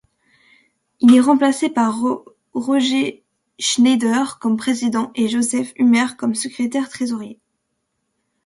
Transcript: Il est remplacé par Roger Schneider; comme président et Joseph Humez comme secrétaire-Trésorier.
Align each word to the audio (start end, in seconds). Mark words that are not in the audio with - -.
Il 0.99 1.13
est 1.13 1.19
remplacé 1.19 1.69
par 1.69 1.95
Roger 2.53 3.23
Schneider; 3.59 4.39
comme 4.39 4.57
président 4.57 5.11
et 5.13 5.27
Joseph 5.29 5.73
Humez 5.75 6.15
comme 6.17 6.33
secrétaire-Trésorier. 6.33 7.39